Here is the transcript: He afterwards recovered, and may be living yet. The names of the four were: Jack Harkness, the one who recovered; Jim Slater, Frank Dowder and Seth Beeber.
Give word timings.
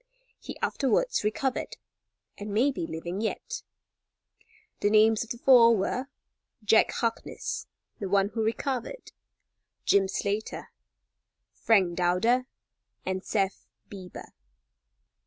He 0.39 0.57
afterwards 0.63 1.23
recovered, 1.23 1.77
and 2.35 2.51
may 2.51 2.71
be 2.71 2.87
living 2.87 3.21
yet. 3.21 3.61
The 4.79 4.89
names 4.89 5.23
of 5.23 5.29
the 5.29 5.37
four 5.37 5.77
were: 5.77 6.07
Jack 6.63 6.89
Harkness, 6.89 7.67
the 7.99 8.09
one 8.09 8.29
who 8.29 8.41
recovered; 8.43 9.11
Jim 9.85 10.07
Slater, 10.07 10.69
Frank 11.53 11.99
Dowder 11.99 12.47
and 13.05 13.23
Seth 13.23 13.67
Beeber. 13.91 14.29